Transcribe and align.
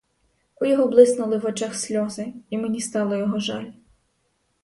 У 0.61 0.65
його 0.65 0.87
блиснули 0.87 1.37
в 1.37 1.45
очах 1.45 1.75
сльози, 1.75 2.33
і 2.49 2.57
мені 2.57 2.81
стало 2.81 3.15
його 3.15 3.39
жаль. 3.39 3.71